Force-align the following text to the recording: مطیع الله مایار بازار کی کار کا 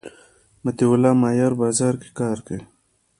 مطیع 0.63 0.89
الله 0.93 1.11
مایار 1.21 1.53
بازار 1.61 1.93
کی 2.01 2.09
کار 2.19 2.37
کا 2.45 2.57